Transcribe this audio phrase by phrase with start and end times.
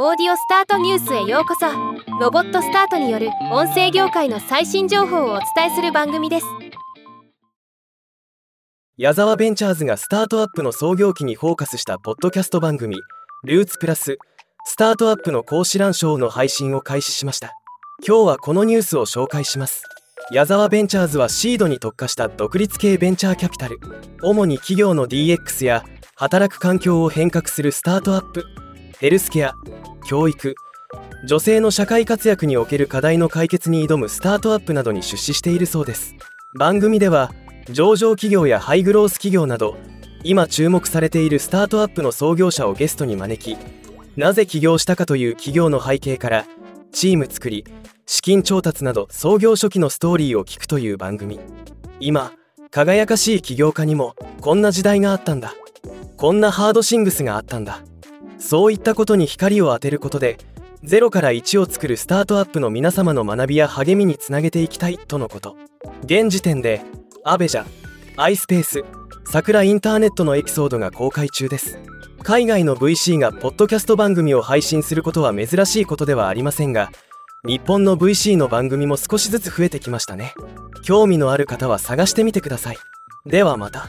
[0.00, 1.66] オーディオスタートニュースへようこそ。
[2.20, 6.46] ロボットスタートによる音声業界の最新情報をお伝えする番組です。
[8.96, 12.96] 矢沢ベンチャーズがスタートアップの創業期にフォーカスしたポッドキャスト番組
[13.42, 14.18] ルーツプラス
[14.66, 17.54] スタートアップの講師欄賞の配信を開始しました。
[18.06, 19.82] 今日はこのニュースを紹介します。
[20.30, 23.80] 矢沢ベンチャーズはシードに特化した独立系ベンチャーキャピタル。
[24.22, 25.84] 主に企業の DX や
[26.14, 28.44] 働く環境を変革するスタートアップ。
[29.00, 29.54] ヘルスケア
[30.08, 30.54] 教育。
[31.26, 36.14] 女性の社会活躍における課題の解決に挑むスタートアップなどに出資しているそうです。
[36.58, 37.30] 番組では
[37.68, 39.76] 上場企業やハイグロース企業など
[40.24, 43.58] 今注目されているスタートアップの創業者をゲストに招き
[44.16, 46.46] なぜ起業したかという企業の背景から
[46.90, 47.66] チーム作り
[48.06, 51.38] 資金調達など創業初期のストーリーを聞くという番組。
[52.00, 52.32] 今
[52.70, 55.52] 輝かしい起業家にもこんな時代があったんだ。
[56.16, 57.82] こんなハードシングスがあったんだ。
[58.38, 60.38] そういったことに光を当てることで
[60.84, 65.56] 0から1を作るスタートアップの皆様の学びや励みにつなげていきたいとのこと。
[66.04, 66.82] 現時点で
[67.24, 67.64] アベジャ、
[68.16, 68.84] アイスペース、
[69.24, 71.78] 桜インターネットのエピソードが公開中です。
[72.22, 76.90] 海外の VC がポッドキャスト番組を配信することは珍しいことではありませんが
[77.44, 80.34] 日本の VC の番組も少しずつ増えてきましたね。
[80.84, 82.76] 興味のある方は探してみてください。
[83.26, 83.88] ではまた。